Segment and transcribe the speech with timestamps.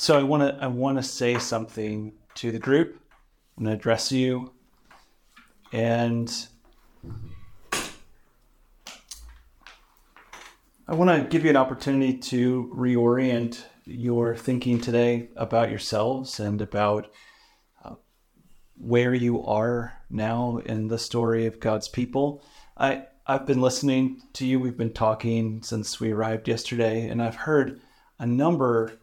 [0.00, 2.98] So I want to I want to say something to the group.
[3.58, 4.50] I'm going to address you,
[5.74, 6.32] and
[10.88, 16.62] I want to give you an opportunity to reorient your thinking today about yourselves and
[16.62, 17.12] about
[17.84, 17.96] uh,
[18.78, 22.42] where you are now in the story of God's people.
[22.74, 24.60] I I've been listening to you.
[24.60, 27.82] We've been talking since we arrived yesterday, and I've heard
[28.18, 28.94] a number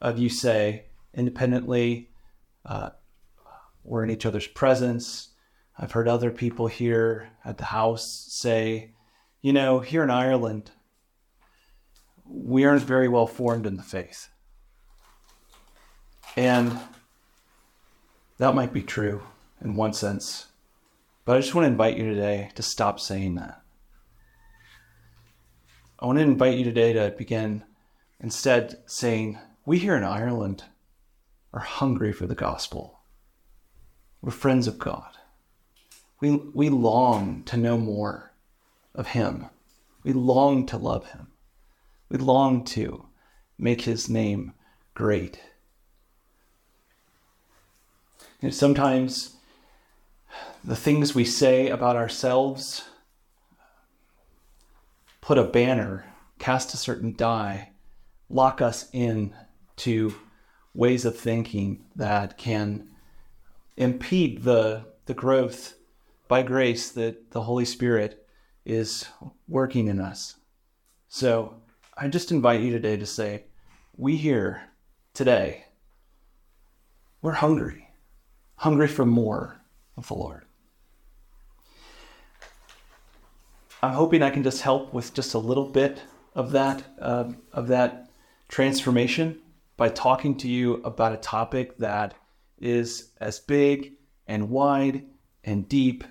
[0.00, 2.10] of you say independently.
[2.64, 2.90] Uh,
[3.84, 5.28] we're in each other's presence.
[5.78, 8.92] I've heard other people here at the house say,
[9.42, 10.70] you know, here in Ireland,
[12.28, 14.28] we aren't very well formed in the faith.
[16.34, 16.78] And
[18.38, 19.22] that might be true
[19.62, 20.46] in one sense.
[21.24, 23.62] But I just want to invite you today to stop saying that.
[25.98, 27.64] I want to invite you today to begin
[28.20, 30.62] instead saying, we here in Ireland
[31.52, 33.00] are hungry for the gospel.
[34.22, 35.18] We're friends of God.
[36.20, 38.32] We, we long to know more
[38.94, 39.46] of Him.
[40.04, 41.32] We long to love Him.
[42.08, 43.06] We long to
[43.58, 44.52] make His name
[44.94, 45.40] great.
[48.40, 49.34] And sometimes
[50.62, 52.84] the things we say about ourselves
[55.20, 56.06] put a banner,
[56.38, 57.70] cast a certain die,
[58.30, 59.34] lock us in
[59.76, 60.14] to
[60.74, 62.88] ways of thinking that can
[63.76, 65.74] impede the, the growth
[66.28, 68.26] by grace that the Holy Spirit
[68.64, 69.06] is
[69.48, 70.36] working in us.
[71.08, 71.54] So
[71.96, 73.44] I just invite you today to say,
[73.96, 74.62] we here
[75.14, 75.66] today,
[77.22, 77.88] we're hungry,
[78.56, 79.62] hungry for more
[79.96, 80.44] of the Lord.
[83.82, 86.02] I'm hoping I can just help with just a little bit
[86.34, 88.10] of that, uh, of that
[88.48, 89.38] transformation
[89.76, 92.14] by talking to you about a topic that
[92.58, 93.92] is as big
[94.26, 95.04] and wide
[95.44, 96.04] and deep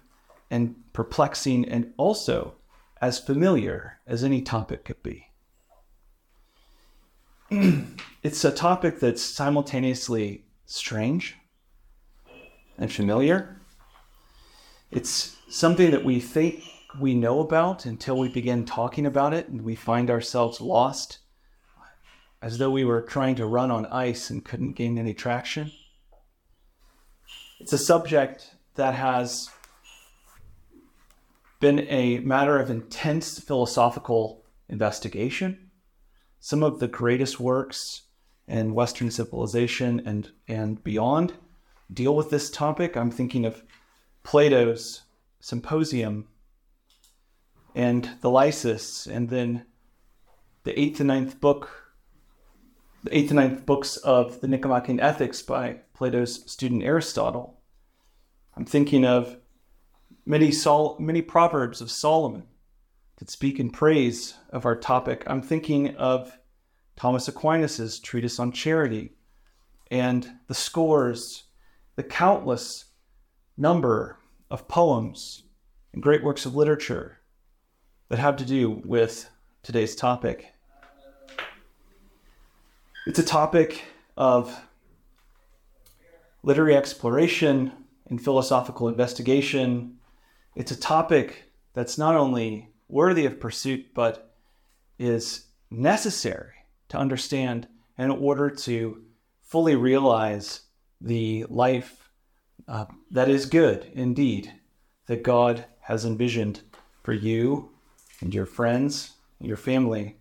[0.52, 2.56] and perplexing and also
[3.02, 5.28] as familiar as any topic could be.
[8.24, 11.36] it's a topic that's simultaneously strange
[12.78, 13.62] and familiar.
[14.92, 16.64] It's something that we think
[17.00, 21.20] we know about until we begin talking about it and we find ourselves lost
[22.46, 25.72] as though we were trying to run on ice and couldn't gain any traction.
[27.60, 29.50] It's a subject that has
[31.60, 35.72] been a matter of intense philosophical investigation.
[36.40, 38.04] Some of the greatest works
[38.48, 41.34] in Western civilization and, and beyond
[41.92, 42.96] deal with this topic.
[42.96, 43.64] I'm thinking of
[44.22, 45.02] Plato's
[45.40, 46.28] Symposium
[47.74, 49.66] and the Lysis, and then
[50.64, 51.85] the eighth and ninth book
[53.06, 57.62] the eighth and ninth books of the Nicomachean Ethics by Plato's student Aristotle.
[58.58, 59.38] I'm thinking of
[60.26, 62.48] many, Sol- many proverbs of Solomon
[63.18, 65.24] that speak in praise of our topic.
[65.28, 66.36] I'm thinking of
[66.96, 69.12] Thomas Aquinas' treatise on charity
[69.92, 71.44] and the scores,
[71.98, 72.86] the countless
[73.56, 74.18] number
[74.50, 75.44] of poems
[75.94, 77.20] and great works of literature
[78.10, 79.30] that have to do with
[79.62, 80.55] today's topic.
[83.08, 83.84] It's a topic
[84.18, 84.60] of
[86.42, 87.72] literary exploration
[88.10, 89.98] and philosophical investigation.
[90.56, 94.34] It's a topic that's not only worthy of pursuit, but
[94.98, 96.54] is necessary
[96.90, 99.04] to understand in order to
[99.44, 100.62] fully realize
[101.00, 102.10] the life
[102.68, 104.52] uh, that is good indeed,
[105.06, 106.62] that God has envisioned
[107.04, 107.70] for you
[108.20, 110.18] and your friends, and your family.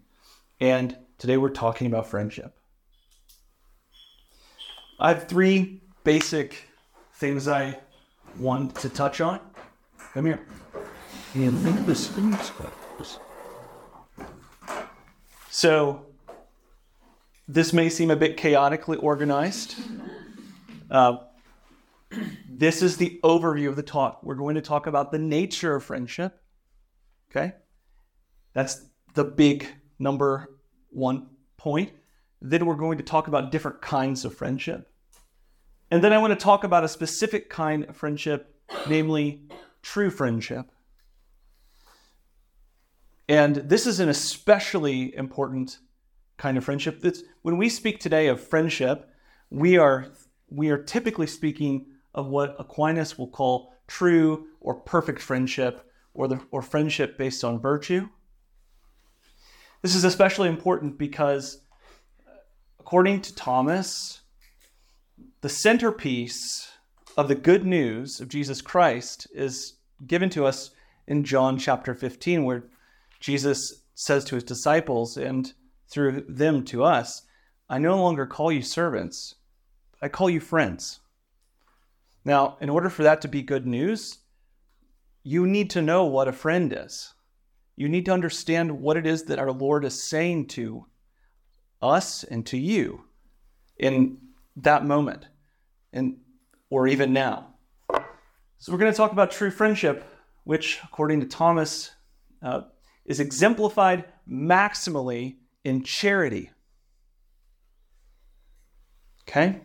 [0.61, 2.55] And today we're talking about friendship.
[4.99, 6.69] I have three basic
[7.15, 7.79] things I
[8.39, 9.41] want to touch on.
[10.13, 10.47] Come here.
[11.35, 12.53] And think of the screens.
[15.51, 16.07] So,
[17.49, 19.77] this may seem a bit chaotically organized.
[20.91, 21.19] Uh,
[22.49, 24.23] this is the overview of the talk.
[24.23, 26.41] We're going to talk about the nature of friendship.
[27.31, 27.53] Okay?
[28.53, 29.67] That's the big
[29.99, 30.49] number
[30.91, 31.91] one point.
[32.47, 34.93] Then we're going to talk about different kinds of friendship.
[35.91, 38.55] And then I want to talk about a specific kind of friendship,
[38.87, 39.49] namely
[39.81, 40.71] true friendship.
[43.31, 45.79] And this is an especially important
[46.37, 47.01] kind of friendship.
[47.01, 49.09] That's, when we speak today of friendship,
[49.49, 50.09] we are,
[50.51, 56.41] we are typically speaking of what Aquinas will call true or perfect friendship or, the,
[56.51, 58.11] or friendship based on virtue.
[59.81, 61.63] This is especially important because,
[62.85, 64.21] according to Thomas,
[65.41, 66.71] the centerpiece
[67.17, 70.71] of the good news of Jesus Christ is given to us
[71.07, 72.65] in John chapter 15, where
[73.21, 75.51] Jesus says to his disciples and
[75.89, 77.23] through them to us,
[77.71, 79.37] I no longer call you servants,
[80.03, 81.01] I call you friends.
[82.23, 84.19] Now, in order for that to be good news,
[85.23, 87.15] you need to know what a friend is.
[87.77, 90.85] You need to understand what it is that our Lord is saying to
[91.85, 93.05] us and to you
[93.77, 94.19] in
[94.57, 95.27] that moment
[95.93, 96.17] and
[96.71, 97.55] or even now.
[98.59, 100.05] So we're going to talk about true friendship,
[100.45, 101.91] which according to Thomas
[102.43, 102.63] uh,
[103.05, 106.51] is exemplified maximally in charity.
[109.23, 109.61] Okay?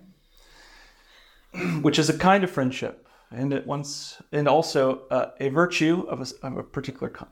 [1.81, 6.21] Which is a kind of friendship and it once and also uh, a virtue of
[6.21, 7.31] a, of a, particular kind.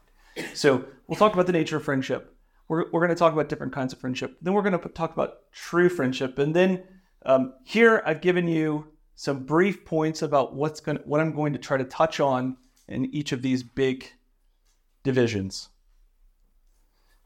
[0.54, 2.37] So we'll talk about the nature of friendship.
[2.68, 4.38] We're, we're going to talk about different kinds of friendship.
[4.42, 6.38] Then we're going to talk about true friendship.
[6.40, 6.84] And then
[7.26, 11.60] um, here I've given you some brief points about what's going what I'm going to
[11.60, 14.12] try to touch on in each of these big
[15.04, 15.70] divisions.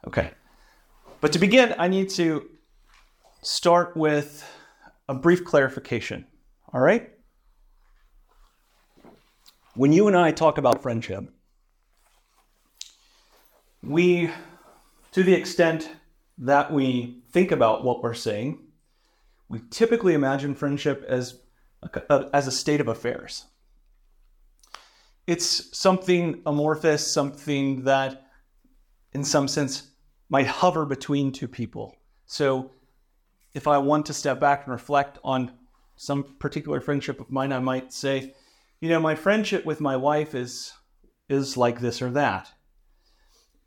[0.08, 0.32] Okay.
[1.20, 2.50] But to begin, I need to
[3.42, 4.48] start with
[5.08, 6.26] a brief clarification.
[6.74, 7.12] All right?
[9.76, 11.32] When you and I talk about friendship,
[13.84, 14.30] we,
[15.12, 15.90] to the extent
[16.38, 18.60] that we think about what we're saying,
[19.50, 21.40] we typically imagine friendship as
[21.84, 23.46] a, uh, as a state of affairs.
[25.28, 28.28] It's something amorphous, something that,
[29.14, 29.92] in some sense,
[30.30, 31.96] might hover between two people.
[32.26, 32.72] So,
[33.54, 35.52] if I want to step back and reflect on
[35.98, 38.34] some particular friendship of mine, I might say,
[38.80, 40.74] you know, my friendship with my wife is
[41.30, 42.52] is like this or that,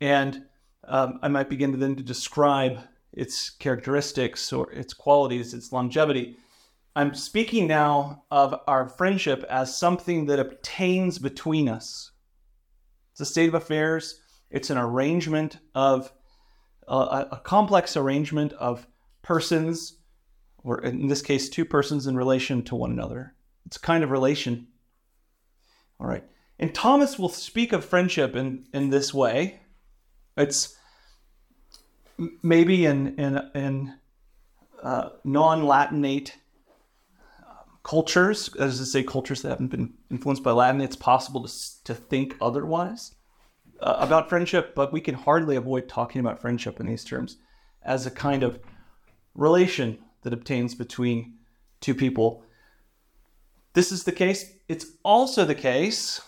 [0.01, 0.45] and
[0.87, 2.79] um, I might begin to then to describe
[3.13, 6.37] its characteristics or its qualities, its longevity.
[6.95, 12.11] I'm speaking now of our friendship as something that obtains between us.
[13.11, 14.19] It's a state of affairs.
[14.49, 16.11] It's an arrangement of
[16.87, 18.87] uh, a complex arrangement of
[19.21, 19.97] persons,
[20.63, 23.33] or in this case, two persons in relation to one another.
[23.65, 24.67] It's a kind of relation
[25.99, 26.23] all right.
[26.59, 29.61] And Thomas will speak of friendship in, in this way.
[30.37, 30.74] It's
[32.41, 33.93] maybe in, in, in
[34.81, 36.31] uh, non Latinate
[37.45, 41.83] um, cultures, as I say, cultures that haven't been influenced by Latin, it's possible to,
[41.83, 43.15] to think otherwise
[43.79, 47.37] uh, about friendship, but we can hardly avoid talking about friendship in these terms
[47.83, 48.59] as a kind of
[49.33, 51.35] relation that obtains between
[51.81, 52.45] two people
[53.75, 54.53] this is the case.
[54.69, 56.21] It's also the case,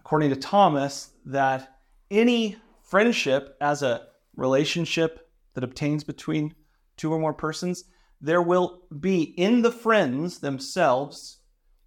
[0.00, 1.78] according to Thomas, that
[2.10, 6.54] any friendship as a relationship that obtains between
[6.96, 7.84] two or more persons,
[8.20, 11.38] there will be in the friends themselves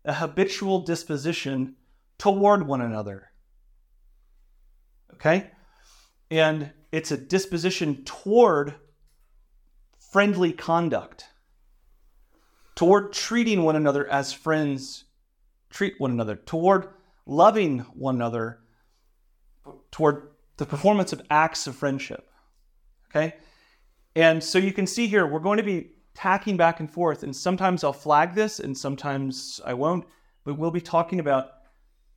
[0.05, 1.75] a habitual disposition
[2.17, 3.31] toward one another.
[5.13, 5.51] Okay?
[6.29, 8.75] And it's a disposition toward
[10.11, 11.25] friendly conduct
[12.75, 15.05] toward treating one another as friends
[15.69, 16.89] treat one another, toward
[17.25, 18.59] loving one another,
[19.91, 22.29] toward the performance of acts of friendship.
[23.13, 23.35] Okay?
[24.15, 27.35] And so you can see here, we're going to be tacking back and forth, and
[27.35, 30.05] sometimes I'll flag this and sometimes I won't,
[30.43, 31.51] but we'll be talking about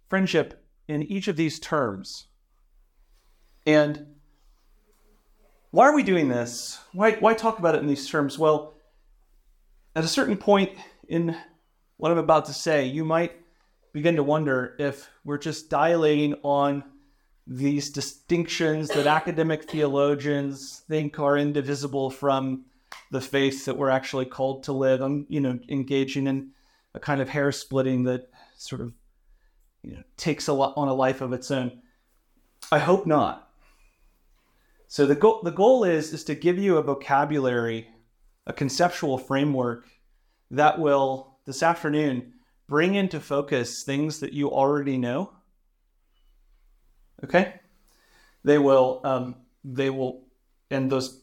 [0.08, 2.26] friendship in each of these terms.
[3.66, 4.06] And
[5.70, 6.78] why are we doing this?
[6.92, 8.38] Why, why talk about it in these terms?
[8.38, 8.74] Well,
[9.94, 10.72] at a certain point
[11.08, 11.36] in
[11.96, 13.32] what I'm about to say, you might
[13.92, 16.84] begin to wonder if we're just dilating on
[17.46, 22.64] these distinctions that academic theologians think are indivisible from
[23.10, 25.00] the faith that we're actually called to live.
[25.00, 26.50] I'm, you know, engaging in
[26.94, 28.92] a kind of hair splitting that sort of,
[29.82, 31.82] you know, takes a lot on a life of its own.
[32.72, 33.48] I hope not.
[34.88, 37.88] So the goal, the goal is is to give you a vocabulary
[38.46, 39.88] a conceptual framework
[40.50, 42.32] that will, this afternoon,
[42.68, 45.32] bring into focus things that you already know.
[47.24, 47.54] Okay?
[48.44, 50.22] They will, um, they will,
[50.70, 51.22] and those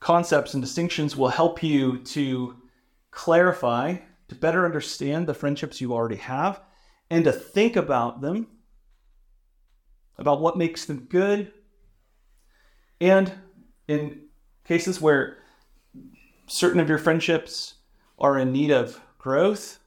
[0.00, 2.56] concepts and distinctions will help you to
[3.10, 3.96] clarify
[4.28, 6.60] to better understand the friendships you already have
[7.10, 8.46] and to think about them,
[10.18, 11.52] about what makes them good.
[13.00, 13.32] And
[13.88, 14.22] in
[14.64, 15.38] cases where
[16.46, 17.74] certain of your friendships
[18.18, 19.78] are in need of growth,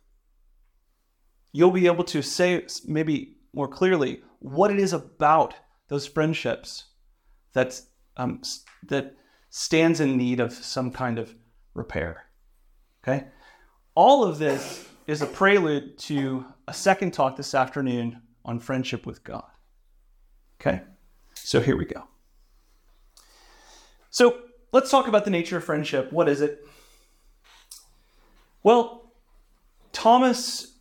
[1.51, 5.53] you'll be able to say maybe more clearly what it is about
[5.87, 6.85] those friendships
[7.53, 8.41] that's um,
[8.87, 9.15] that
[9.49, 11.33] stands in need of some kind of
[11.73, 12.25] repair.
[13.03, 13.27] Okay,
[13.95, 19.23] all of this is a prelude to a second talk this afternoon on friendship with
[19.23, 19.45] God.
[20.59, 20.81] Okay,
[21.33, 22.03] so here we go.
[24.09, 24.39] So
[24.71, 26.11] let's talk about the nature of friendship.
[26.11, 26.65] What is it?
[28.63, 29.13] Well,
[29.93, 30.73] Thomas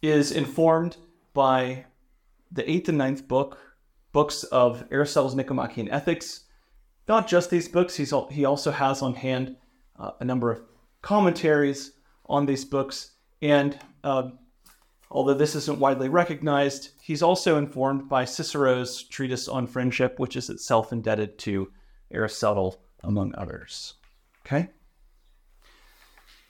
[0.00, 0.96] is informed
[1.32, 1.86] by
[2.52, 3.58] the eighth and ninth book,
[4.12, 6.44] books of Aristotle's Nicomachean Ethics.
[7.08, 9.56] Not just these books, he's, he also has on hand
[9.98, 10.62] uh, a number of
[11.00, 11.92] commentaries
[12.26, 13.12] on these books.
[13.40, 14.30] And uh,
[15.10, 20.50] although this isn't widely recognized, he's also informed by Cicero's treatise on friendship, which is
[20.50, 21.72] itself indebted to
[22.12, 23.94] Aristotle, among others.
[24.46, 24.68] Okay?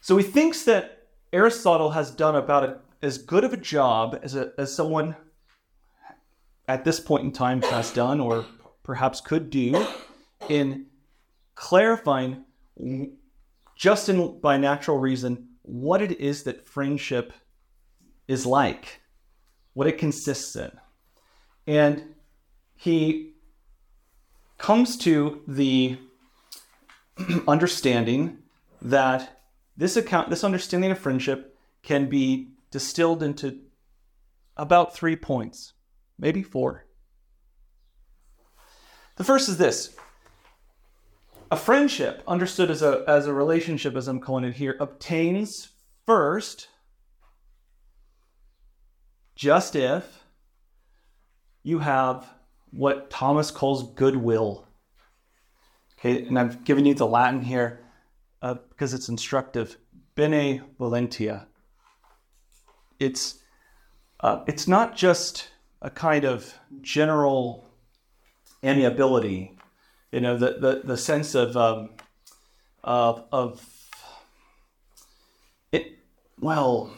[0.01, 4.35] So he thinks that Aristotle has done about a, as good of a job as,
[4.35, 5.17] a, as someone
[6.69, 8.45] at this point in time has done or
[8.83, 9.87] perhaps could do
[10.49, 10.87] in
[11.55, 12.45] clarifying
[13.77, 17.33] just in, by natural reason what it is that friendship
[18.27, 19.01] is like,
[19.75, 20.71] what it consists in.
[21.67, 22.15] And
[22.75, 23.35] he
[24.59, 25.99] comes to the
[27.49, 28.39] understanding
[28.81, 29.41] that
[29.77, 33.61] this account this understanding of friendship can be distilled into
[34.57, 35.73] about three points
[36.19, 36.87] maybe four.
[39.17, 39.95] The first is this
[41.51, 45.69] a friendship, understood as a, as a relationship, as I'm calling it here, obtains
[46.07, 46.69] first
[49.35, 50.25] just if
[51.63, 52.27] you have
[52.71, 54.67] what Thomas calls goodwill.
[55.99, 57.81] Okay, and I've given you the Latin here
[58.41, 59.77] uh, because it's instructive.
[60.15, 61.47] Bene volentia.
[62.99, 63.41] It's
[64.21, 65.51] uh, it's not just
[65.83, 67.69] a kind of general
[68.65, 69.59] amiability,
[70.13, 71.91] you know, the, the, the sense of, um,
[72.85, 73.89] of, of
[75.73, 75.99] it,
[76.41, 76.95] well,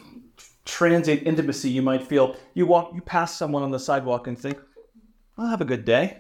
[0.67, 2.37] transient intimacy you might feel.
[2.53, 4.59] You walk, you pass someone on the sidewalk and think,
[5.39, 6.19] I'll have a good day.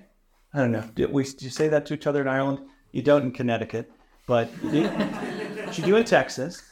[0.55, 0.85] I don't know.
[0.95, 2.61] Do we do you say that to each other in Ireland?
[2.93, 3.91] You don't in Connecticut,
[4.27, 4.91] but you,
[5.73, 6.63] you do in Texas.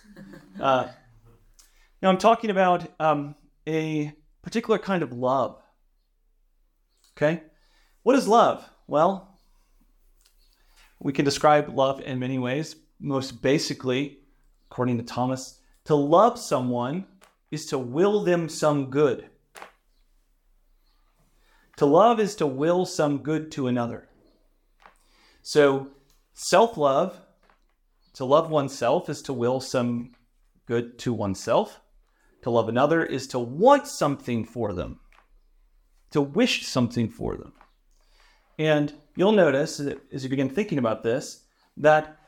[0.60, 0.88] Uh,
[2.00, 3.34] now I'm talking about um,
[3.66, 5.61] a particular kind of love
[7.16, 7.42] Okay?
[8.02, 8.68] What is love?
[8.86, 9.38] Well,
[10.98, 12.76] we can describe love in many ways.
[13.00, 14.18] Most basically,
[14.70, 17.06] according to Thomas, to love someone
[17.50, 19.28] is to will them some good.
[21.76, 24.08] To love is to will some good to another.
[25.42, 25.88] So,
[26.34, 27.20] self love,
[28.14, 30.12] to love oneself, is to will some
[30.66, 31.80] good to oneself.
[32.42, 35.00] To love another is to want something for them
[36.12, 37.52] to wish something for them.
[38.58, 41.42] And you'll notice as you begin thinking about this
[41.78, 42.18] that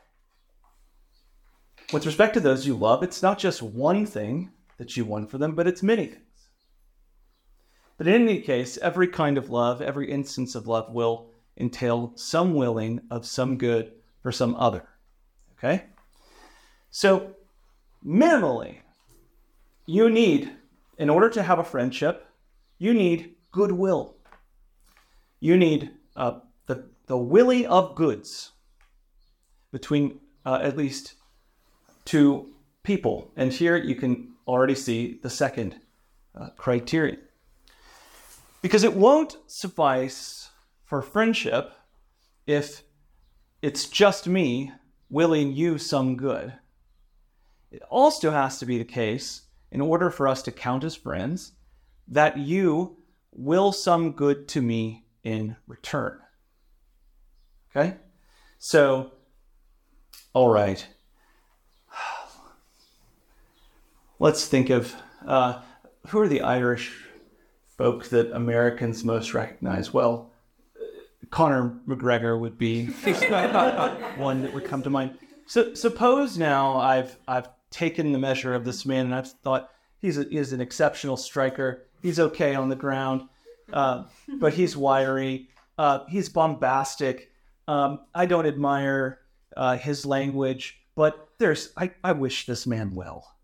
[1.93, 5.37] with respect to those you love, it's not just one thing that you want for
[5.37, 6.21] them, but it's many things.
[7.97, 12.53] But in any case, every kind of love, every instance of love will entail some
[12.53, 14.87] willing of some good for some other.
[15.57, 15.85] Okay?
[16.91, 17.35] So,
[18.05, 18.79] minimally,
[19.85, 20.51] you need,
[20.97, 22.27] in order to have a friendship,
[22.77, 24.17] you need goodwill.
[25.39, 28.51] You need uh, the, the willing of goods
[29.71, 31.13] between uh, at least
[32.03, 33.31] two people.
[33.37, 35.79] And here you can already see the second
[36.37, 37.19] uh, criterion.
[38.61, 40.49] Because it won't suffice
[40.83, 41.71] for friendship
[42.45, 42.83] if
[43.61, 44.73] it's just me
[45.09, 46.51] willing you some good.
[47.71, 51.53] It also has to be the case, in order for us to count as friends,
[52.09, 52.97] that you
[53.35, 56.19] will some good to me in return.
[57.75, 57.97] Okay?
[58.57, 59.11] So,
[60.33, 60.85] all right.
[64.19, 64.95] Let's think of
[65.27, 65.61] uh,
[66.07, 66.93] who are the Irish
[67.77, 69.93] folk that Americans most recognize?
[69.93, 70.31] Well,
[71.29, 72.85] Conor McGregor would be
[74.17, 75.17] one that would come to mind.
[75.47, 80.17] So suppose now I've I've taken the measure of this man and I've thought he's
[80.17, 83.23] a, he's an exceptional striker he's okay on the ground,
[83.73, 84.03] uh,
[84.39, 85.49] but he's wiry.
[85.75, 87.31] Uh, he's bombastic.
[87.67, 89.21] Um, I don't admire
[89.57, 93.35] uh, his language, but there's I, I wish this man well.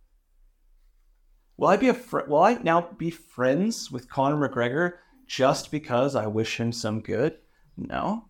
[1.57, 4.93] will I be a fr- will I now be friends with Conor McGregor
[5.25, 7.37] just because I wish him some good?
[7.75, 8.25] No.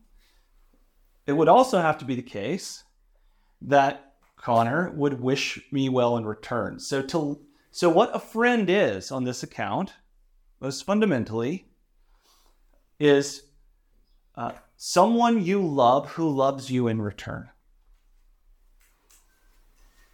[1.28, 2.86] It would also have to be the case
[3.62, 6.80] that Conor would wish me well in return.
[6.80, 9.94] So to so what a friend is on this account,
[10.62, 11.66] most fundamentally,
[13.00, 13.44] is
[14.36, 17.50] uh, someone you love who loves you in return.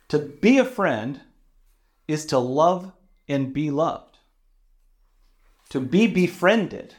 [0.08, 1.20] To be a friend
[2.08, 2.94] is to love
[3.28, 4.18] and be loved.
[5.70, 6.96] To be befriended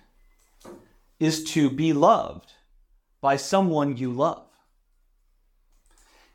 [1.18, 2.52] is to be loved
[3.22, 4.44] by someone you love.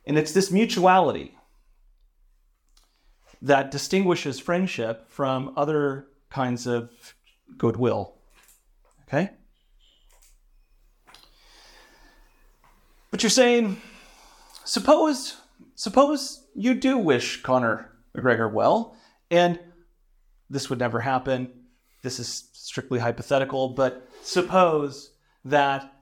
[0.05, 1.38] And it's this mutuality
[3.41, 6.90] that distinguishes friendship from other kinds of
[7.60, 8.16] goodwill.
[9.08, 9.30] Okay?
[13.12, 13.78] But you're saying,
[14.66, 15.38] suppose,
[15.75, 18.98] suppose you do wish Conor McGregor well,
[19.30, 19.60] and
[20.50, 21.52] this would never happen.
[22.02, 25.12] This is strictly hypothetical, but suppose
[25.46, 25.94] that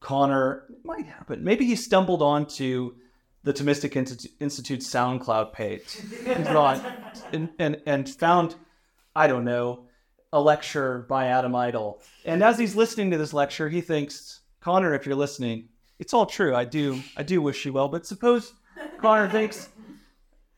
[0.00, 1.42] Conor it might happen.
[1.42, 2.96] Maybe he stumbled onto
[3.42, 3.96] the Thomistic
[4.40, 5.98] Institute SoundCloud page
[7.32, 8.54] and, and, and found,
[9.14, 9.86] I don't know,
[10.32, 12.00] a lecture by Adam Eitel.
[12.24, 16.26] And as he's listening to this lecture, he thinks, Conor, if you're listening, it's all
[16.26, 16.54] true.
[16.54, 17.88] I do, I do wish you well.
[17.88, 18.52] But suppose
[18.98, 19.68] Conor thinks,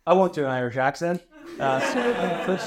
[0.07, 1.23] I won't do an Irish accent.
[1.59, 2.59] Uh,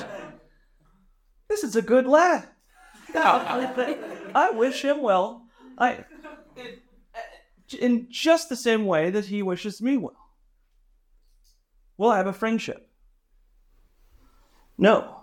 [1.47, 2.47] this is a good lad.
[4.33, 5.43] I wish him well.
[5.77, 6.03] I,
[7.79, 10.29] in just the same way that he wishes me well.
[11.97, 12.89] Will I have a friendship?
[14.77, 15.14] No.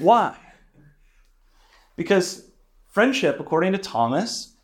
[0.00, 0.36] Why?
[1.96, 2.50] Because
[2.88, 4.54] friendship, according to Thomas,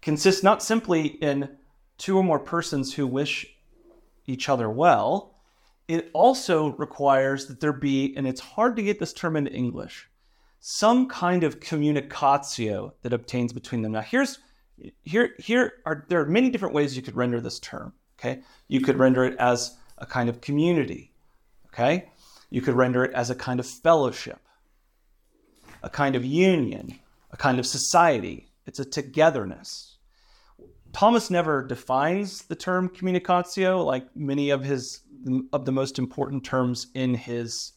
[0.00, 1.56] consists not simply in
[1.98, 3.46] two or more persons who wish
[4.26, 5.34] each other well,
[5.88, 10.08] it also requires that there be, and it's hard to get this term into English,
[10.60, 13.92] some kind of communicatio that obtains between them.
[13.92, 14.38] Now, here's
[15.02, 17.92] here here are there are many different ways you could render this term.
[18.18, 21.12] Okay, you could render it as a kind of community.
[21.66, 22.08] Okay,
[22.50, 24.40] you could render it as a kind of fellowship,
[25.82, 26.98] a kind of union,
[27.30, 28.50] a kind of society.
[28.66, 29.96] It's a togetherness.
[30.92, 35.00] Thomas never defines the term communicatio like many of his
[35.52, 37.72] of the most important terms in his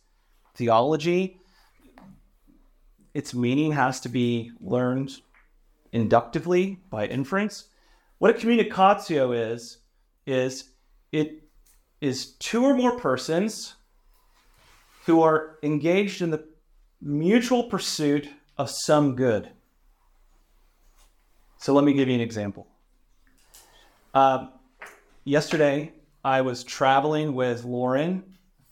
[0.55, 1.39] theology.
[3.13, 5.11] Its meaning has to be learned
[5.91, 7.65] inductively by inference.
[8.17, 9.79] What a communicatio is,
[10.25, 10.71] is
[11.11, 11.43] it
[12.01, 13.75] is two or more persons
[15.05, 16.45] who are engaged in the
[17.01, 19.49] mutual pursuit of some good.
[21.57, 22.67] So let me give you an example.
[24.13, 24.47] Uh,
[25.23, 25.91] yesterday,
[26.23, 28.23] I was traveling with Lauren,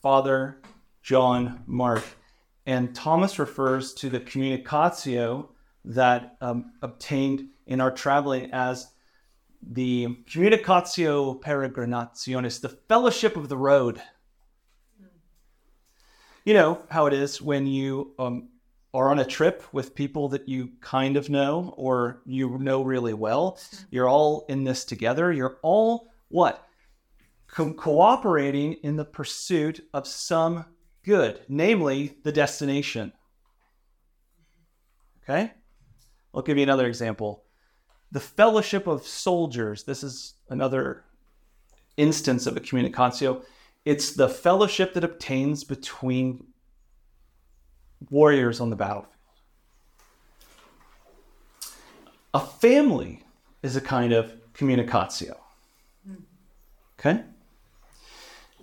[0.01, 0.61] Father,
[1.01, 2.03] John, Mark,
[2.65, 5.47] and Thomas refers to the communicatio
[5.83, 8.87] that um, obtained in our traveling as
[9.61, 14.01] the communicatio peregrinationis, the fellowship of the road.
[16.43, 18.49] You know how it is when you um,
[18.93, 23.13] are on a trip with people that you kind of know or you know really
[23.13, 23.60] well.
[23.91, 25.32] You're all in this together.
[25.32, 26.65] You're all what?
[27.47, 30.65] Co- cooperating in the pursuit of some
[31.04, 33.13] good, namely the destination.
[35.23, 35.51] Okay?
[36.34, 37.43] I'll give you another example.
[38.12, 39.84] The fellowship of soldiers.
[39.84, 41.04] This is another
[41.97, 43.43] instance of a communicatio.
[43.83, 46.45] It's the fellowship that obtains between
[48.09, 49.07] warriors on the battlefield.
[52.33, 53.23] A family
[53.63, 55.35] is a kind of communicatio.
[56.99, 57.23] Okay?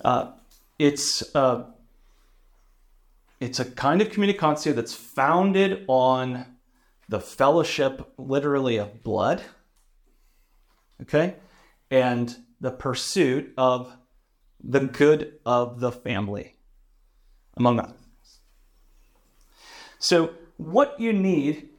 [0.05, 0.33] Uh,
[0.79, 1.65] it's, uh,
[3.41, 6.47] it's a kind of communicatio that's founded on
[7.09, 9.43] the fellowship, literally, of blood.
[11.03, 11.35] Okay?
[11.91, 13.98] And the pursuit of
[14.63, 16.57] the good of the family,
[17.57, 17.95] among others.
[19.99, 21.71] So, what you need,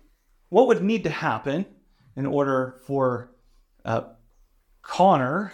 [0.49, 1.65] what would need to happen
[2.15, 3.31] in order for
[3.85, 4.01] uh,
[4.81, 5.53] Conor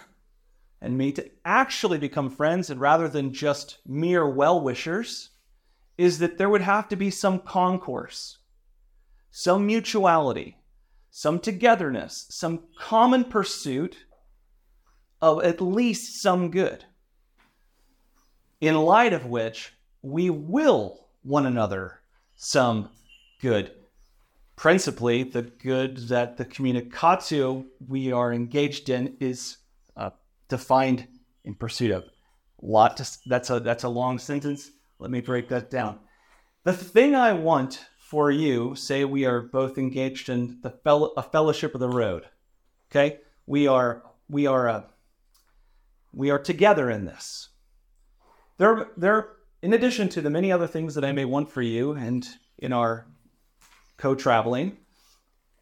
[0.80, 5.30] and me to actually become friends and rather than just mere well wishers
[5.98, 8.38] is that there would have to be some concourse,
[9.30, 10.58] some mutuality,
[11.10, 13.96] some togetherness, some common pursuit
[15.22, 16.84] of at least some good,
[18.60, 22.00] in light of which we will one another
[22.36, 22.90] some
[23.40, 23.72] good.
[24.54, 29.58] Principally, the good that the communicatio we are engaged in is
[29.96, 30.10] uh,
[30.48, 31.06] defined
[31.44, 32.04] in pursuit of.
[32.62, 34.70] Lot to, that's a that's a long sentence.
[34.98, 35.98] let me break that down.
[36.64, 41.22] The thing I want for you, say we are both engaged in the fel- a
[41.22, 42.24] fellowship of the road.
[42.90, 43.18] Okay?
[43.46, 44.82] We are we are uh,
[46.12, 47.50] we are together in this.
[48.58, 49.28] There there
[49.62, 52.26] in addition to the many other things that I may want for you and
[52.58, 53.06] in our
[53.96, 54.76] co-traveling,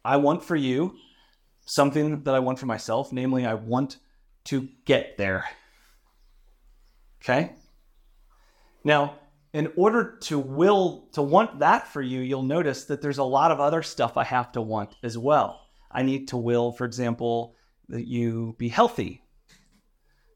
[0.03, 0.95] I want for you
[1.65, 3.97] something that I want for myself, namely I want
[4.45, 5.45] to get there.
[7.21, 7.53] Okay?
[8.83, 9.15] Now,
[9.51, 13.51] in order to will to want that for you, you'll notice that there's a lot
[13.51, 15.61] of other stuff I have to want as well.
[15.91, 17.55] I need to will, for example,
[17.89, 19.23] that you be healthy,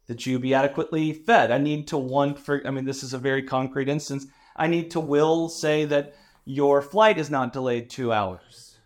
[0.10, 1.52] that you be adequately fed.
[1.52, 4.26] I need to want for I mean this is a very concrete instance.
[4.56, 8.80] I need to will say that your flight is not delayed 2 hours.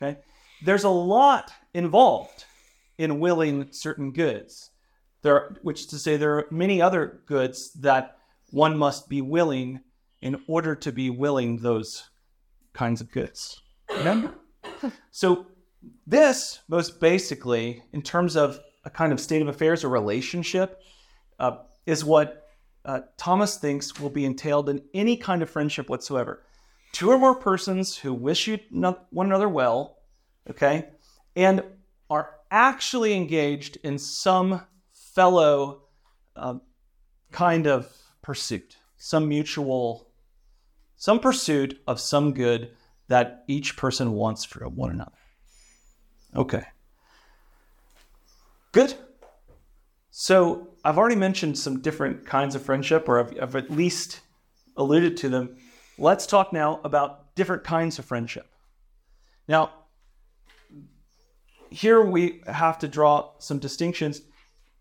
[0.00, 0.20] Okay?
[0.64, 2.44] There's a lot involved
[2.96, 4.70] in willing certain goods.
[5.22, 8.18] There, are, which is to say, there are many other goods that
[8.50, 9.80] one must be willing
[10.22, 12.08] in order to be willing those
[12.72, 13.60] kinds of goods.
[13.90, 14.34] Remember?
[15.10, 15.46] so,
[16.06, 20.80] this, most basically, in terms of a kind of state of affairs or relationship,
[21.38, 22.48] uh, is what
[22.84, 26.44] uh, Thomas thinks will be entailed in any kind of friendship whatsoever.
[26.92, 28.58] Two or more persons who wish you
[29.10, 29.98] one another well,
[30.48, 30.88] okay,
[31.34, 31.62] and
[32.08, 35.82] are actually engaged in some fellow
[36.36, 36.54] uh,
[37.32, 37.90] kind of
[38.22, 40.08] pursuit, some mutual,
[40.96, 42.70] some pursuit of some good
[43.08, 45.12] that each person wants for one another.
[46.36, 46.64] Okay.
[48.74, 48.94] Good.
[50.10, 54.18] So I've already mentioned some different kinds of friendship, or I've, I've at least
[54.76, 55.58] alluded to them.
[55.96, 58.48] Let's talk now about different kinds of friendship.
[59.46, 59.70] Now,
[61.70, 64.22] here we have to draw some distinctions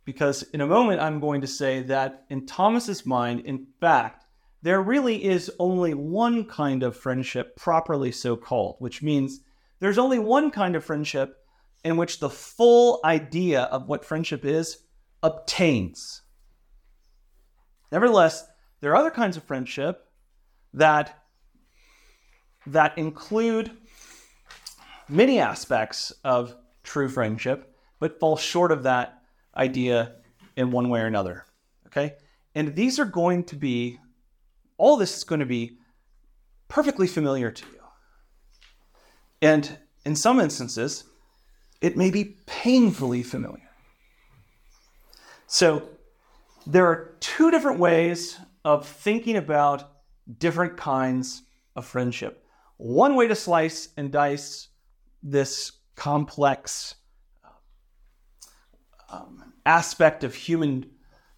[0.06, 4.26] because in a moment I'm going to say that in Thomas's mind, in fact,
[4.64, 9.42] there really is only one kind of friendship properly so called, which means
[9.80, 11.43] there's only one kind of friendship
[11.84, 14.80] in which the full idea of what friendship is
[15.22, 16.22] obtains.
[17.92, 18.46] Nevertheless,
[18.80, 20.08] there are other kinds of friendship
[20.74, 21.24] that
[22.66, 23.72] that include
[25.10, 29.22] many aspects of true friendship, but fall short of that
[29.56, 30.16] idea
[30.56, 31.46] in one way or another.
[31.88, 32.16] Okay?
[32.56, 34.00] And these are going to be,
[34.78, 35.78] all this is going to be
[36.68, 37.80] perfectly familiar to you.
[39.42, 41.04] And in some instances,
[41.84, 43.70] it may be painfully familiar.
[45.48, 45.90] So,
[46.66, 49.92] there are two different ways of thinking about
[50.40, 51.44] different kinds
[51.76, 52.46] of friendship.
[52.78, 54.70] One way to slice and dice
[55.22, 56.96] this complex
[59.10, 60.90] um, aspect of human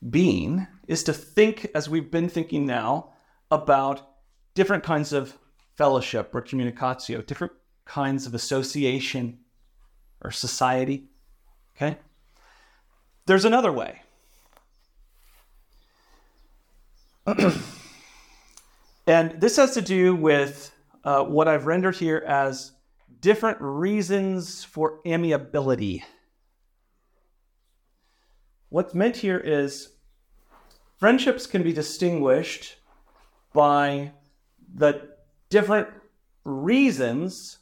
[0.08, 3.14] being is to think, as we've been thinking now,
[3.50, 4.08] about
[4.54, 5.40] different kinds of
[5.76, 7.54] fellowship or communicatio, different
[7.86, 9.40] kinds of association
[10.26, 11.04] or society.
[11.76, 11.98] Okay?
[13.28, 14.02] There's another way.
[19.08, 20.72] and this has to do with
[21.04, 22.72] uh, what I've rendered here as
[23.20, 26.04] different reasons for amiability.
[28.70, 29.90] What's meant here is
[30.98, 32.78] friendships can be distinguished
[33.54, 34.12] by
[34.74, 35.10] the
[35.50, 35.88] different
[36.44, 37.58] reasons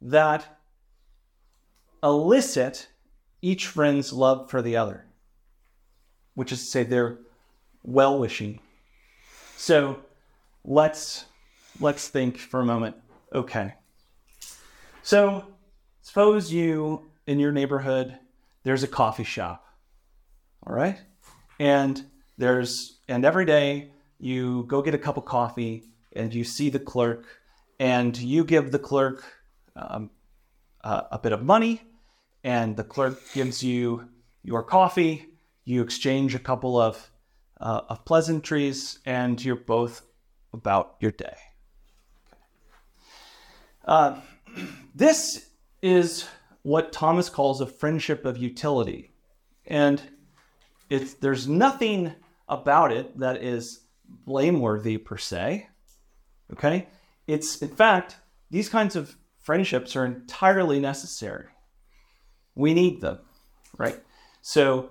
[0.00, 0.55] that
[2.02, 2.88] elicit
[3.42, 5.06] each friend's love for the other,
[6.34, 7.18] which is to say they're
[7.82, 8.60] well wishing.
[9.56, 10.00] So
[10.64, 11.26] let's
[11.80, 12.96] let's think for a moment.
[13.32, 13.74] Okay.
[15.02, 15.44] So
[16.02, 18.18] suppose you in your neighborhood
[18.64, 19.64] there's a coffee shop.
[20.66, 20.98] All right?
[21.60, 22.04] And
[22.36, 26.78] there's and every day you go get a cup of coffee and you see the
[26.78, 27.26] clerk
[27.78, 29.24] and you give the clerk
[29.76, 30.10] um,
[30.86, 31.82] a, a bit of money
[32.44, 34.08] and the clerk gives you
[34.42, 35.26] your coffee
[35.64, 37.10] you exchange a couple of,
[37.60, 40.02] uh, of pleasantries and you're both
[40.52, 41.36] about your day
[43.86, 44.20] uh,
[44.94, 45.50] this
[45.82, 46.26] is
[46.62, 49.12] what Thomas calls a friendship of utility.
[49.66, 50.02] And
[50.90, 52.12] it's, there's nothing
[52.48, 53.80] about it that is
[54.26, 55.68] blameworthy per se.
[56.52, 56.88] Okay?
[57.26, 58.16] It's, in fact,
[58.50, 61.46] these kinds of friendships are entirely necessary.
[62.56, 63.20] We need them,
[63.78, 64.02] right?
[64.42, 64.90] So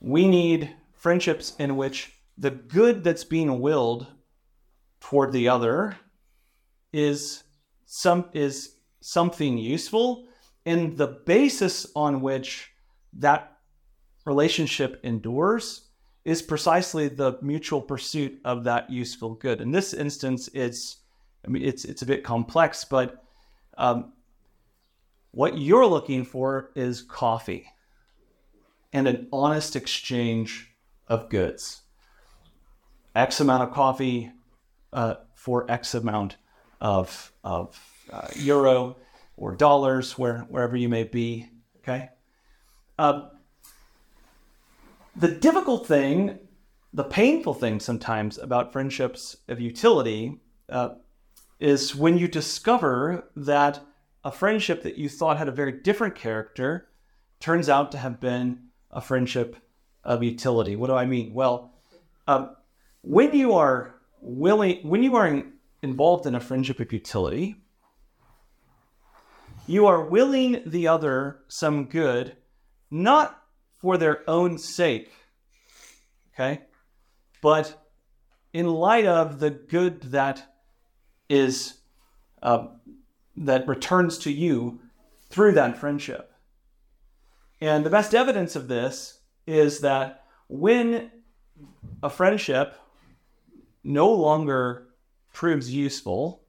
[0.00, 4.06] we need friendships in which the good that's being willed
[4.98, 5.98] toward the other
[6.94, 7.44] is
[7.84, 10.26] some is something useful
[10.64, 12.70] and the basis on which
[13.12, 13.58] that
[14.24, 15.88] relationship endures
[16.24, 19.60] is precisely the mutual pursuit of that useful good.
[19.60, 20.96] In this instance, it's
[21.44, 23.22] I mean it's it's a bit complex, but
[23.76, 24.12] um,
[25.30, 27.66] what you're looking for is coffee
[28.92, 30.74] and an honest exchange
[31.08, 31.82] of goods.
[33.14, 34.30] X amount of coffee
[34.92, 36.36] uh, for X amount
[36.80, 37.80] of of
[38.10, 38.96] uh, euro
[39.36, 41.48] or dollars, where wherever you may be.
[41.78, 42.10] Okay.
[42.98, 43.30] Um,
[45.16, 46.38] the difficult thing,
[46.92, 50.90] the painful thing sometimes about friendships of utility uh,
[51.62, 53.78] is when you discover that
[54.24, 56.88] a friendship that you thought had a very different character
[57.38, 58.58] turns out to have been
[58.90, 59.56] a friendship
[60.02, 60.74] of utility.
[60.74, 61.32] What do I mean?
[61.32, 61.72] Well,
[62.26, 62.56] um,
[63.02, 67.54] when you are willing, when you are in, involved in a friendship of utility,
[69.68, 72.36] you are willing the other some good,
[72.90, 73.40] not
[73.78, 75.12] for their own sake,
[76.34, 76.62] okay?
[77.40, 77.88] But
[78.52, 80.51] in light of the good that
[81.32, 81.78] is
[82.42, 82.66] uh,
[83.38, 84.78] that returns to you
[85.30, 86.30] through that friendship.
[87.58, 91.10] And the best evidence of this is that when
[92.02, 92.76] a friendship
[93.82, 94.88] no longer
[95.32, 96.42] proves useful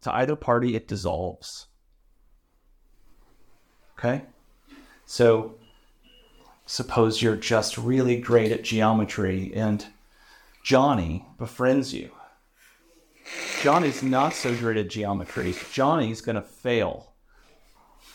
[0.00, 1.66] to either party, it dissolves.
[3.98, 4.22] Okay?
[5.04, 5.56] So
[6.64, 9.84] suppose you're just really great at geometry and
[10.64, 12.15] Johnny befriends you.
[13.62, 15.54] Johnny's not so great at geometry.
[15.72, 17.14] Johnny's going to fail.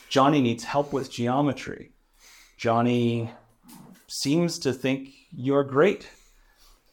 [0.10, 1.92] Johnny needs help with geometry.
[2.58, 3.32] Johnny
[4.08, 6.10] seems to think you're great.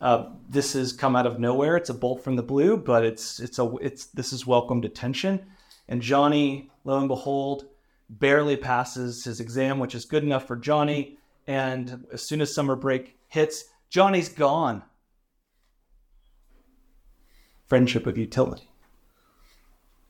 [0.00, 1.76] Uh, this has come out of nowhere.
[1.76, 5.44] It's a bolt from the blue, but it's it's a it's this is welcomed attention.
[5.88, 7.66] And Johnny, lo and behold,
[8.08, 11.18] barely passes his exam, which is good enough for Johnny.
[11.46, 14.82] And as soon as summer break hits, Johnny's gone.
[17.68, 18.68] Friendship of utility.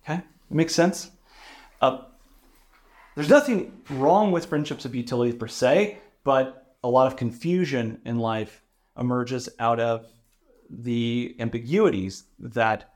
[0.04, 1.10] Okay, makes sense.
[1.80, 2.02] Uh,
[3.14, 8.18] there's nothing wrong with friendships of utility per se, but a lot of confusion in
[8.18, 8.62] life
[8.96, 10.06] emerges out of
[10.70, 12.92] the ambiguities that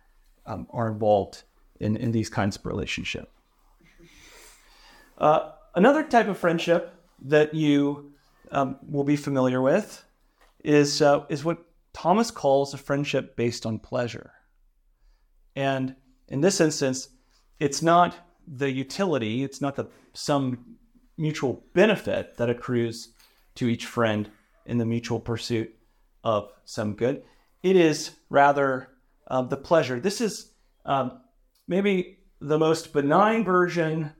[0.46, 1.42] um, are involved
[1.81, 3.31] in, in these kinds of relationship.
[5.18, 8.12] Uh, another type of friendship that you
[8.51, 10.05] um, will be familiar with
[10.64, 11.59] is, uh, is what
[11.92, 14.33] Thomas calls a friendship based on pleasure.
[15.57, 15.97] And
[16.29, 17.09] in this instance,
[17.61, 20.77] it's not the utility, it's not the some
[21.17, 23.12] mutual benefit that accrues
[23.55, 24.31] to each friend
[24.67, 25.75] in the mutual pursuit
[26.25, 27.23] of some good.
[27.62, 28.88] It is rather
[29.29, 30.01] uh, the pleasure.
[30.01, 30.53] This is
[30.85, 31.21] um,
[31.69, 34.12] maybe the most benign version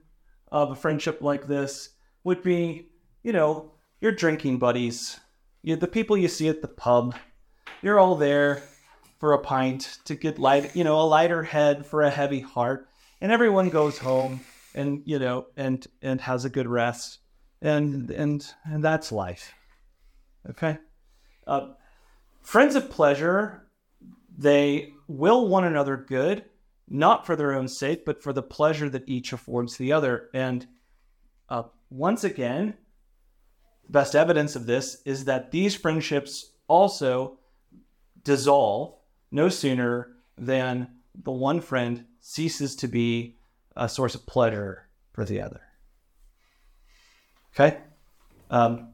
[0.51, 1.89] of a friendship like this
[2.23, 2.87] would be,
[3.23, 5.19] you know, your drinking buddies,
[5.61, 7.15] you, the people you see at the pub.
[7.81, 8.63] You're all there
[9.23, 12.89] for a pint to get light, you know, a lighter head for a heavy heart,
[13.21, 14.41] and everyone goes home
[14.75, 17.19] and you know and and has a good rest,
[17.61, 19.53] and and and that's life.
[20.49, 20.77] Okay.
[21.47, 21.67] Uh,
[22.41, 23.65] Friends of pleasure,
[24.37, 26.43] they will one another good,
[26.89, 30.29] not for their own sake, but for the pleasure that each affords the other.
[30.33, 30.67] And
[31.47, 32.73] uh, once again,
[33.87, 37.39] best evidence of this is that these friendships also
[38.25, 38.97] dissolve
[39.33, 43.35] no sooner than the one friend ceases to be
[43.75, 45.61] a source of pleasure for the other.
[47.53, 47.79] Okay?
[48.49, 48.93] Um,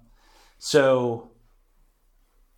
[0.57, 1.31] so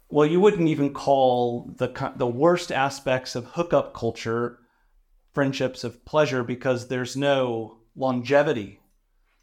[0.10, 4.60] well, you wouldn't even call the the worst aspects of hookup culture
[5.34, 8.82] friendships of pleasure because there's no longevity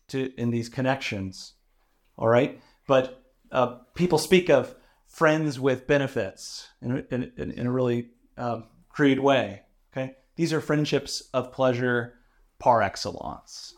[0.09, 1.55] to in these connections.
[2.19, 4.75] All right, but uh, people speak of
[5.07, 9.63] friends with benefits in, in, in a really uh, crude way.
[9.93, 12.15] Okay, these are friendships of pleasure
[12.59, 13.75] par excellence.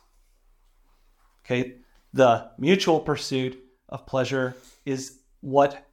[1.44, 1.76] Okay,
[2.12, 5.86] the mutual pursuit of pleasure is what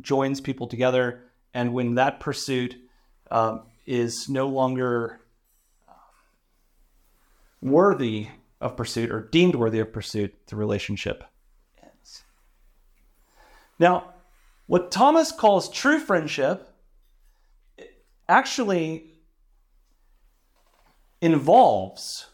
[0.00, 1.22] joins people together.
[1.54, 2.76] And when that pursuit
[3.30, 5.20] um, is no longer
[5.88, 5.94] um,
[7.60, 8.28] worthy
[8.60, 11.24] of pursuit or deemed worthy of pursuit, the relationship
[11.82, 12.22] ends.
[13.78, 14.14] Now,
[14.66, 16.69] what Thomas calls true friendship
[18.30, 19.10] actually
[21.20, 22.26] involves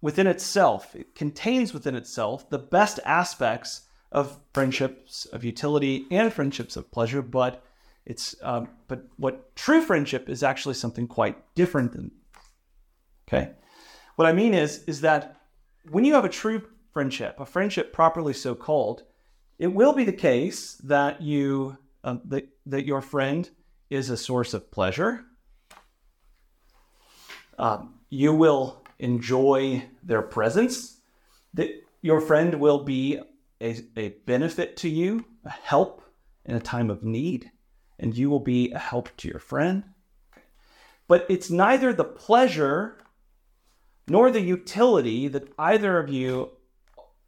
[0.00, 3.82] within itself, it contains within itself the best aspects
[4.12, 7.64] of friendships of utility and friendships of pleasure, but
[8.06, 12.10] it's um, but what true friendship is actually something quite different than.
[13.28, 13.50] Okay,
[14.16, 15.40] what I mean is is that
[15.90, 19.02] when you have a true friendship, a friendship properly so called,
[19.58, 23.50] it will be the case that you uh, that, that your friend
[23.90, 25.24] is a source of pleasure.
[27.58, 31.00] Um, you will enjoy their presence.
[31.54, 31.70] That
[32.02, 33.20] your friend will be
[33.60, 36.02] a, a benefit to you, a help
[36.44, 37.50] in a time of need,
[37.98, 39.84] and you will be a help to your friend.
[41.08, 42.98] But it's neither the pleasure
[44.06, 46.50] nor the utility that either of you,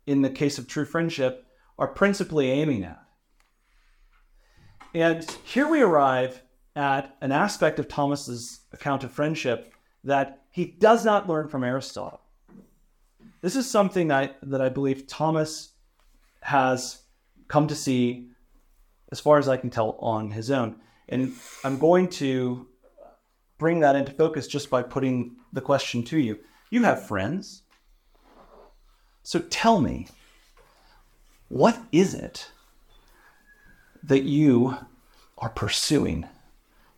[0.06, 1.46] in the case of true friendship,
[1.78, 3.02] are principally aiming at.
[4.94, 6.42] And here we arrive
[6.76, 9.72] at an aspect of Thomas's account of friendship
[10.04, 12.20] that he does not learn from Aristotle.
[13.40, 15.72] This is something that, that I believe Thomas
[16.42, 17.02] has
[17.48, 18.28] come to see,
[19.10, 20.76] as far as I can tell, on his own.
[21.08, 21.32] And
[21.64, 22.66] I'm going to
[23.58, 26.38] bring that into focus just by putting the question to you.
[26.70, 27.62] You have friends.
[29.22, 30.08] So tell me,
[31.48, 32.50] what is it
[34.02, 34.76] that you
[35.38, 36.26] are pursuing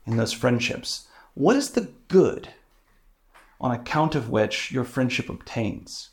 [0.06, 1.08] in those friendships?
[1.34, 2.48] What is the good
[3.62, 6.10] on account of which your friendship obtains?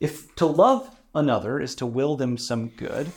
[0.00, 3.12] If to love another is to will them some good,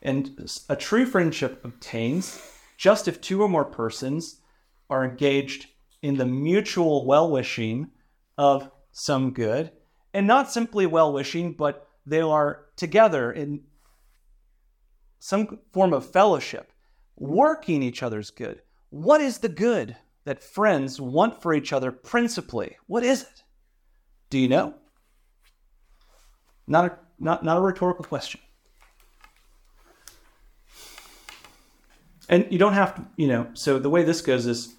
[0.00, 2.40] and a true friendship obtains
[2.76, 4.40] just if two or more persons
[4.88, 5.66] are engaged
[6.02, 7.90] in the mutual well wishing
[8.36, 9.72] of some good,
[10.12, 13.62] and not simply well wishing, but they are together in
[15.18, 16.70] some form of fellowship,
[17.16, 18.60] working each other's good.
[18.90, 22.76] What is the good that friends want for each other principally?
[22.86, 23.42] What is it?
[24.30, 24.74] Do you know?
[26.66, 28.40] Not a, not, not a rhetorical question.
[32.28, 34.74] And you don't have to, you know, so the way this goes is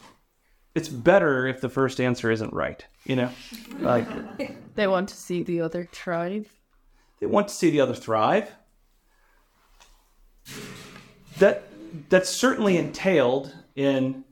[0.74, 3.30] it's better if the first answer isn't right, you know?
[3.80, 4.08] Like
[4.76, 6.50] They want to see the other thrive.
[7.20, 8.52] they want to see the other thrive.
[11.40, 11.64] That
[12.10, 14.25] that's certainly entailed in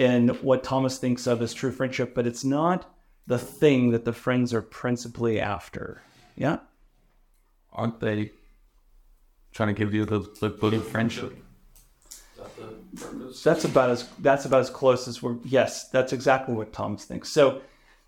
[0.00, 2.90] in what Thomas thinks of as true friendship, but it's not
[3.26, 6.02] the thing that the friends are principally after.
[6.36, 6.60] Yeah?
[7.70, 8.32] Aren't they
[9.52, 11.36] trying to give you the, the good of friendship?
[13.44, 17.28] That's about as that's about as close as we're yes, that's exactly what Thomas thinks.
[17.28, 17.60] So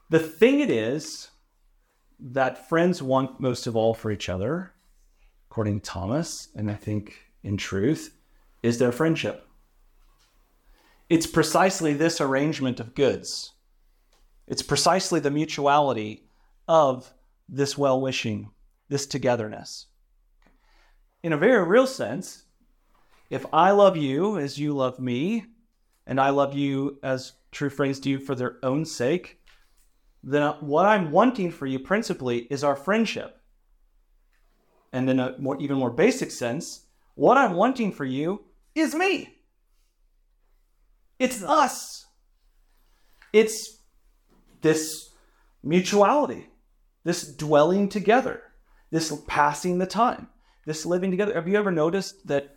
[0.09, 1.31] the thing it is
[2.19, 4.73] that friends want most of all for each other,
[5.51, 8.17] according to Thomas, and I think in truth,
[8.63, 9.47] is their friendship.
[11.13, 13.53] It's precisely this arrangement of goods.
[14.47, 16.25] It's precisely the mutuality
[16.67, 17.13] of
[17.47, 18.49] this well wishing,
[18.89, 19.89] this togetherness.
[21.23, 22.45] In a very real sense,
[23.29, 25.45] if I love you as you love me,
[26.07, 29.39] and I love you as true friends do for their own sake,
[30.25, 33.39] then what I'm wanting for you principally is our friendship.
[34.95, 39.42] And in a more, even more basic sense, what I'm wanting for you is me.
[41.23, 42.07] It's us.
[43.33, 43.79] It's
[44.61, 45.11] this
[45.63, 46.49] mutuality,
[47.05, 48.43] this dwelling together,
[48.91, 50.27] this passing the time,
[50.67, 51.35] this living together.
[51.35, 52.57] Have you ever noticed that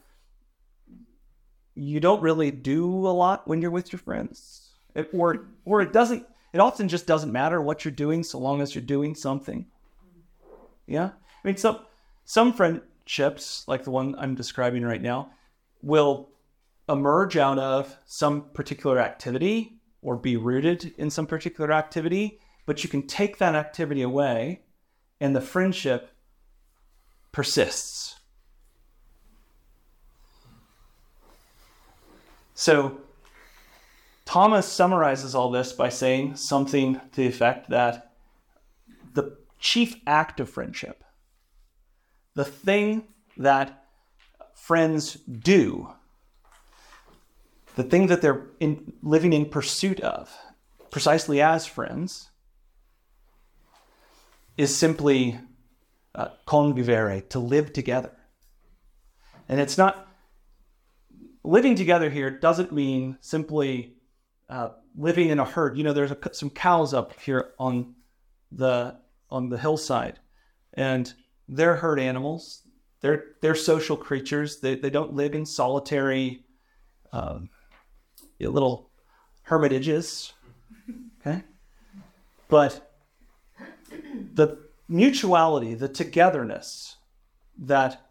[1.76, 4.72] you don't really do a lot when you're with your friends?
[4.96, 8.62] It, or, or it doesn't, it often just doesn't matter what you're doing so long
[8.62, 9.68] as you're doing something.
[10.88, 11.12] Yeah?
[11.14, 11.82] I mean, some,
[12.24, 15.30] some friendships, like the one I'm describing right now,
[15.84, 16.30] will
[16.88, 22.90] emerge out of some particular activity or be rooted in some particular activity, but you
[22.90, 24.62] can take that activity away
[25.20, 26.12] and the friendship
[27.32, 28.20] persists.
[32.54, 33.00] So,
[34.24, 38.14] Thomas summarizes all this by saying something to the effect that
[39.14, 41.04] the chief act of friendship,
[42.34, 43.86] the thing that
[44.56, 45.90] friends do,
[47.76, 50.36] the thing that they're in, living in pursuit of,
[50.90, 52.30] precisely as friends,
[54.58, 55.40] is simply
[56.14, 58.12] uh, convivere, to live together.
[59.50, 60.08] And it's not,
[61.44, 63.96] living together here doesn't mean simply
[64.50, 65.78] uh, living in a herd.
[65.78, 67.96] You know, there's a, some cows up here on
[68.52, 68.98] the
[69.30, 70.20] on the hillside,
[70.74, 71.12] and
[71.48, 72.62] they're herd animals.
[73.02, 74.60] They're they're social creatures.
[74.60, 76.46] They they don't live in solitary
[77.12, 77.50] um,
[78.40, 78.90] little
[79.44, 80.34] hermitages.
[81.22, 81.44] Okay,
[82.48, 82.92] but
[84.34, 84.58] the
[84.88, 86.98] mutuality, the togetherness
[87.58, 88.06] that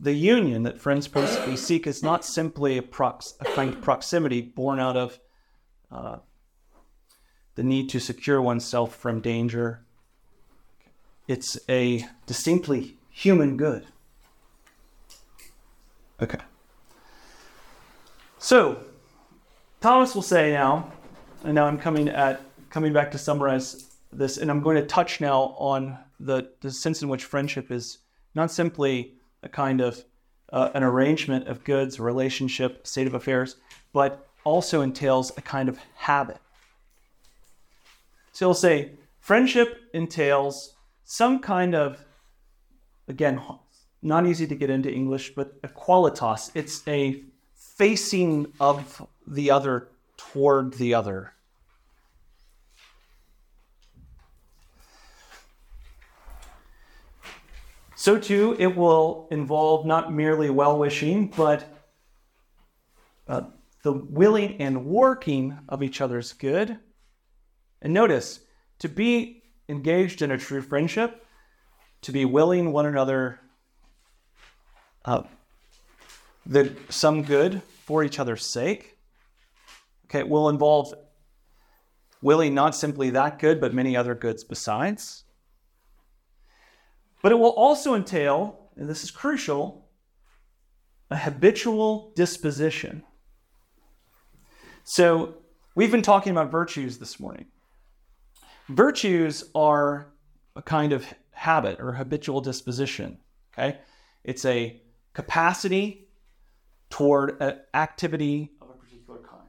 [0.00, 4.40] the union that friends principally seek is not simply a, prox- a kind of proximity
[4.40, 5.18] born out of
[5.90, 6.18] uh,
[7.56, 9.84] the need to secure oneself from danger.
[11.26, 13.86] It's a distinctly human good.
[16.22, 16.38] Okay.
[18.38, 18.84] So,
[19.80, 20.90] Thomas will say now,
[21.44, 25.20] and now I'm coming at coming back to summarize this, and I'm going to touch
[25.20, 27.98] now on the, the sense in which friendship is
[28.34, 30.04] not simply a kind of
[30.52, 33.56] uh, an arrangement of goods, relationship, state of affairs,
[33.92, 36.38] but also entails a kind of habit.
[38.32, 40.74] So he'll say, friendship entails
[41.04, 42.04] some kind of,
[43.06, 43.40] again,
[44.02, 46.50] not easy to get into English, but a qualitas.
[46.54, 47.22] It's a
[47.54, 51.32] facing of the other toward the other.
[57.94, 61.68] So, too, it will involve not merely well wishing, but
[63.26, 63.42] uh,
[63.82, 66.78] the willing and working of each other's good.
[67.82, 68.40] And notice,
[68.78, 71.26] to be engaged in a true friendship,
[72.02, 73.40] to be willing one another
[75.04, 75.22] uh,
[76.46, 78.97] the, some good for each other's sake.
[80.08, 80.94] Okay, it will involve
[82.22, 85.24] willing not simply that good, but many other goods besides.
[87.22, 89.88] But it will also entail, and this is crucial,
[91.10, 93.02] a habitual disposition.
[94.84, 95.34] So,
[95.74, 97.46] we've been talking about virtues this morning.
[98.68, 100.12] Virtues are
[100.56, 103.18] a kind of habit or habitual disposition.
[103.52, 103.78] Okay,
[104.24, 104.80] it's a
[105.12, 106.08] capacity
[106.90, 107.42] toward
[107.74, 109.48] activity of a particular kind.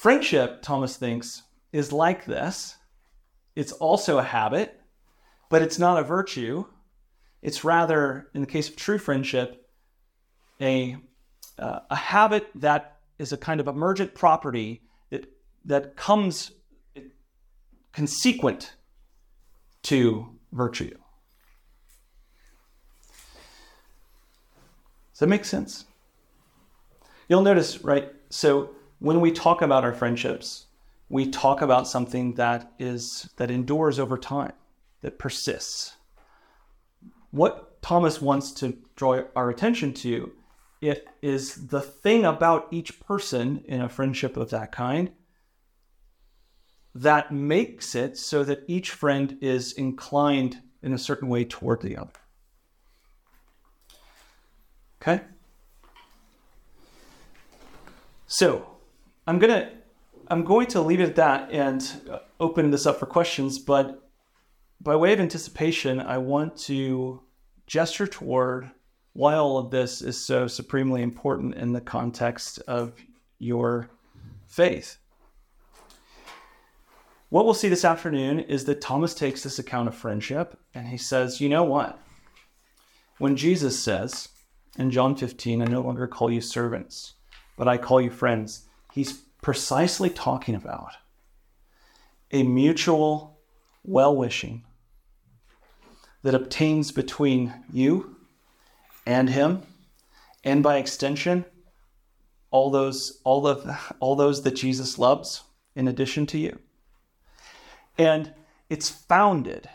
[0.00, 1.42] Friendship, Thomas thinks,
[1.74, 2.76] is like this.
[3.54, 4.80] It's also a habit,
[5.50, 6.64] but it's not a virtue.
[7.42, 9.68] It's rather, in the case of true friendship,
[10.58, 10.96] a,
[11.58, 14.80] uh, a habit that is a kind of emergent property
[15.10, 15.26] that,
[15.66, 16.52] that comes
[17.92, 18.76] consequent
[19.82, 20.96] to virtue.
[25.12, 25.84] Does that make sense?
[27.28, 28.10] You'll notice, right?
[28.30, 28.70] So
[29.00, 30.66] when we talk about our friendships,
[31.08, 34.52] we talk about something that is that endures over time,
[35.00, 35.96] that persists.
[37.32, 40.32] What Thomas wants to draw our attention to
[40.80, 45.10] it is the thing about each person in a friendship of that kind
[46.94, 51.96] that makes it so that each friend is inclined in a certain way toward the
[51.96, 52.10] other.
[55.00, 55.22] Okay?
[58.26, 58.79] So,
[59.26, 59.70] I'm going to
[60.28, 64.08] I'm going to leave it at that and open this up for questions, but
[64.80, 67.22] by way of anticipation, I want to
[67.66, 68.70] gesture toward
[69.12, 72.94] why all of this is so supremely important in the context of
[73.38, 73.90] your
[74.46, 74.98] faith.
[77.28, 80.96] What we'll see this afternoon is that Thomas takes this account of friendship and he
[80.96, 81.98] says, You know what?
[83.18, 84.28] When Jesus says,
[84.78, 87.14] in John 15, I no longer call you servants,
[87.56, 88.66] but I call you friends.
[88.92, 89.12] He's
[89.42, 90.92] precisely talking about
[92.30, 93.40] a mutual
[93.84, 94.64] well wishing
[96.22, 98.16] that obtains between you
[99.06, 99.62] and him,
[100.44, 101.44] and by extension,
[102.50, 105.42] all those, all of, all those that Jesus loves
[105.74, 106.58] in addition to you.
[107.96, 108.34] And
[108.68, 109.68] it's founded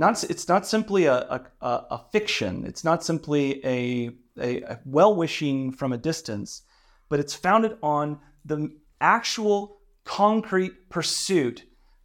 [0.00, 1.18] not it's not simply a,
[1.60, 2.64] a, a fiction.
[2.64, 6.62] It's not simply a, a, a well wishing from a distance,
[7.10, 11.64] but it's founded on the actual concrete pursuit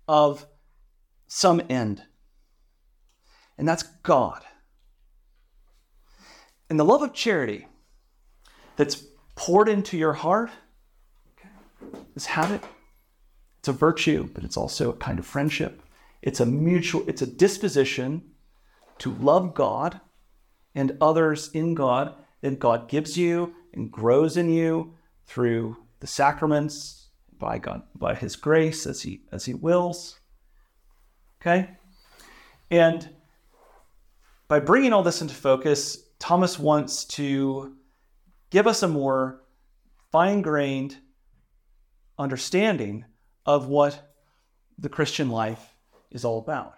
[0.10, 0.46] of
[1.28, 2.04] some end.
[3.58, 4.44] And that's God.
[6.70, 7.68] And the love of charity
[8.76, 9.04] that's
[9.36, 10.50] poured into your heart,
[11.38, 11.50] okay,
[12.14, 12.62] this habit,
[13.60, 15.82] it's a virtue, but it's also a kind of friendship.
[16.22, 18.24] It's a mutual, it's a disposition
[18.98, 20.02] to love God
[20.74, 24.94] and others in God that God gives you and grows in you
[25.26, 30.20] through the sacraments, by God, by His grace as He as He wills.
[31.42, 31.70] Okay?
[32.72, 33.10] And
[34.48, 37.76] by bringing all this into focus, Thomas wants to
[38.50, 39.42] give us a more
[40.12, 40.98] fine grained
[42.18, 43.06] understanding
[43.46, 44.14] of what
[44.78, 45.76] the Christian life
[46.12, 46.76] is all about.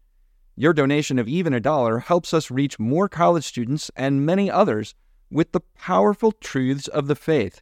[0.59, 4.95] Your donation of even a dollar helps us reach more college students and many others
[5.31, 7.61] with the powerful truths of the faith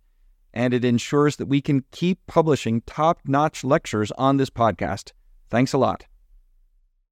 [0.54, 5.12] and it ensures that we can keep publishing top notch lectures on this podcast.
[5.50, 6.06] Thanks a lot.